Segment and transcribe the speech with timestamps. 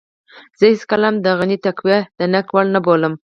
[0.59, 3.13] زه هېڅکله هم د غني تقوی د نقد وړ نه بولم.